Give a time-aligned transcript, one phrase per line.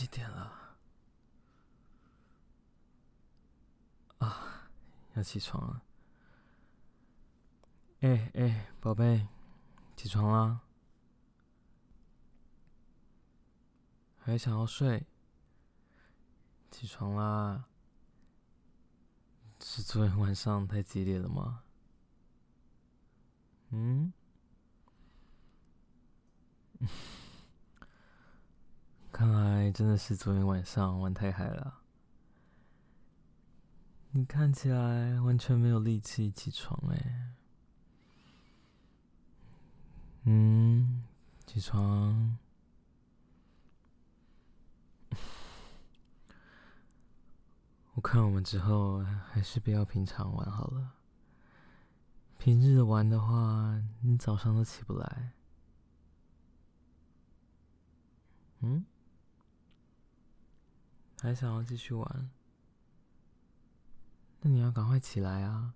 [0.00, 0.78] 几点了？
[4.16, 4.70] 啊，
[5.12, 5.82] 要起床了。
[8.00, 9.28] 哎哎，宝贝，
[9.98, 10.62] 起床啦！
[14.16, 15.06] 还想要睡？
[16.70, 17.66] 起床啦！
[19.60, 21.62] 是昨天晚上太激烈了吗？
[23.68, 24.14] 嗯？
[29.70, 31.82] 看来真的是昨天晚上玩太嗨了。
[34.10, 37.36] 你看起来完全没有力气起床哎。
[40.24, 41.04] 嗯，
[41.46, 42.36] 起床。
[47.94, 50.94] 我看我们之后还是不要平常玩好了。
[52.38, 55.30] 平日玩的话，你早上都起不来。
[58.62, 58.84] 嗯？
[61.22, 62.30] 还想要继续玩？
[64.40, 65.74] 那你要赶快起来啊！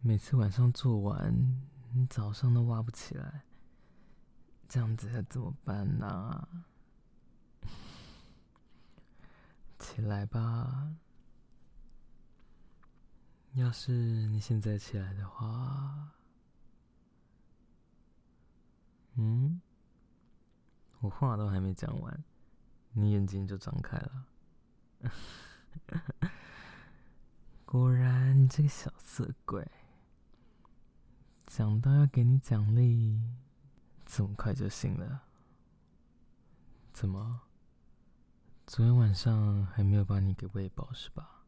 [0.00, 1.62] 每次晚上做完，
[1.92, 3.44] 你早上都挖不起来，
[4.68, 6.48] 这样子怎么办呢？
[9.78, 10.96] 起来吧！
[13.52, 16.12] 要是你现在起来的话，
[19.16, 19.60] 嗯，
[21.00, 22.24] 我话都还没讲完，
[22.94, 24.26] 你眼睛就张开了。
[27.64, 29.68] 果然，你这个小色鬼，
[31.46, 33.20] 讲到要给你奖励，
[34.06, 35.24] 这么快就醒了？
[36.92, 37.42] 怎么？
[38.66, 41.44] 昨天晚上还没有把你给喂饱是吧？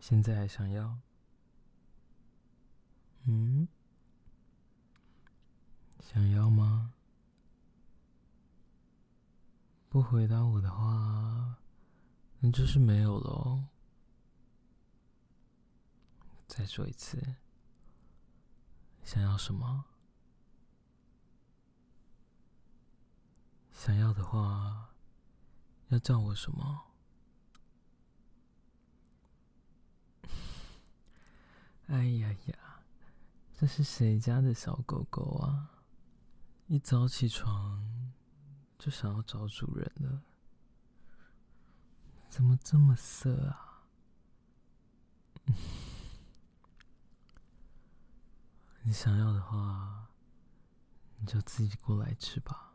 [0.00, 0.98] 现在还想要？
[3.24, 3.68] 嗯？
[6.00, 6.92] 想要吗？
[9.96, 11.56] 不回答我的话，
[12.40, 13.64] 那就是没有喽。
[16.46, 17.36] 再说一次，
[19.02, 19.86] 想要什么？
[23.72, 24.90] 想要的话，
[25.88, 26.82] 要叫我什么？
[31.88, 32.82] 哎呀呀，
[33.58, 35.70] 这是谁家的小狗狗啊？
[36.66, 37.95] 一早起床
[38.78, 40.22] 就想要找主人了，
[42.28, 43.86] 怎么这么色啊？
[48.82, 50.08] 你想要的话，
[51.18, 52.74] 你就自己过来吃吧。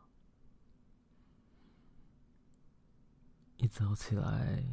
[3.56, 4.64] 一早起来，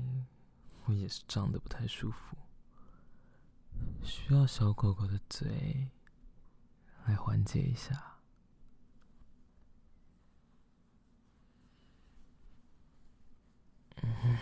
[0.86, 2.36] 我也是胀得不太舒服，
[4.04, 5.90] 需要小狗狗的嘴
[7.06, 8.18] 来缓解一下。
[14.02, 14.38] 嗯，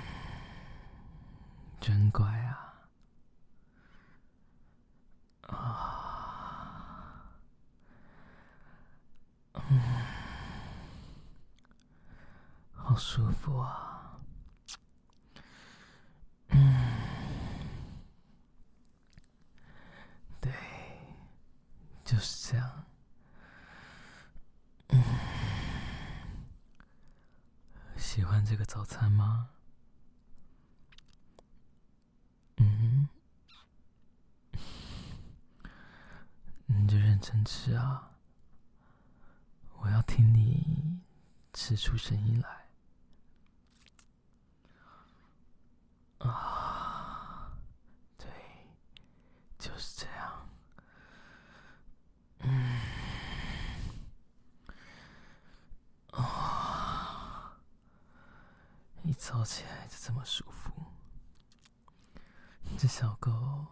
[1.87, 2.73] 真乖啊！
[5.47, 7.31] 啊，
[9.53, 9.79] 嗯，
[12.73, 14.19] 好舒服啊！
[16.49, 16.59] 嗯，
[20.41, 20.51] 对
[22.03, 22.85] 就是这样。
[24.89, 25.01] 嗯，
[27.95, 29.51] 喜欢这个早餐吗？
[32.59, 33.07] 嗯，
[37.17, 38.11] 认真吃啊！
[39.79, 41.01] 我要听你
[41.51, 42.67] 吃出声音来。
[46.19, 47.57] 啊，
[48.19, 48.29] 对，
[49.57, 50.47] 就是这样。
[52.41, 52.81] 嗯，
[56.11, 57.57] 啊，
[59.01, 60.71] 一早起来就这么舒服，
[62.77, 63.65] 这小狗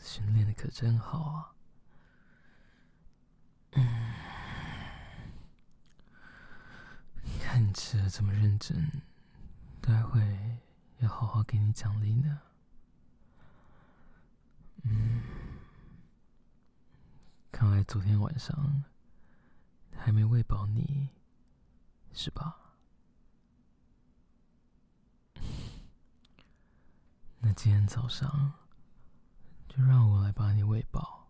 [0.00, 1.54] 训练的可真好啊！
[3.72, 4.14] 嗯，
[7.72, 9.02] 吃的这么认真，
[9.80, 10.20] 待会
[10.98, 12.40] 要好好给你奖励呢。
[14.82, 15.22] 嗯，
[17.50, 18.84] 看来昨天晚上
[19.96, 21.08] 还没喂饱你，
[22.12, 22.56] 是吧？
[27.40, 28.52] 那今天早上
[29.68, 31.28] 就让我来把你喂饱，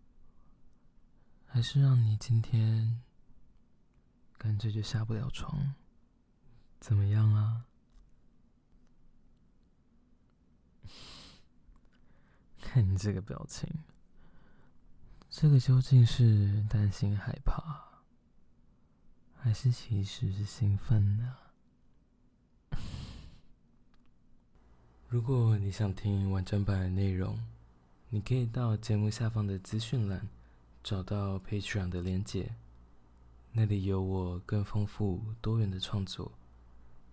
[1.47, 3.03] 还是让你今天
[4.37, 5.75] 干脆就下不了床？
[6.81, 7.65] 怎么样啊？
[12.63, 13.69] 看你这个表情，
[15.31, 18.03] 这个究竟是担心害怕，
[19.37, 21.37] 还是其实是兴奋呢？
[25.09, 27.43] 如果你想听完整版的内容，
[28.11, 30.29] 你可以到节目下方的资讯栏
[30.83, 32.55] 找到 Patreon 的连接，
[33.53, 36.33] 那里有我更丰富多元的创作、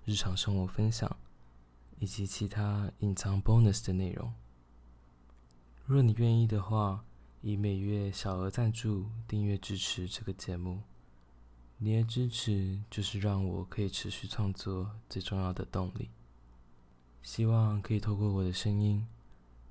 [0.06, 1.18] 日常生活分享
[2.00, 4.32] 以及其他隐藏 bonus 的内容。
[5.86, 7.04] 若你愿意的话，
[7.42, 10.84] 以每月小额赞助订阅支持这个节目，
[11.78, 16.12] 你的支持就是让我可以持续创作最重要的动力。
[17.22, 19.08] 希望可以透过我的声音，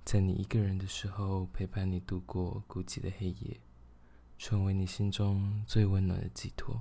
[0.04, 3.60] 在你一个人的时候陪伴你度过孤寂的黑夜，
[4.36, 6.80] 成为你心中最温暖的寄托。